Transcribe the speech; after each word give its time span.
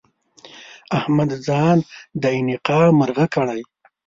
احمد 0.97 1.29
ځان 1.45 1.77
د 2.21 2.23
انقا 2.39 2.81
مرغه 2.99 3.25
کړی؛ 3.35 3.61